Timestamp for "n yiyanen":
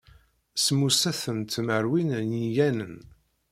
2.29-2.95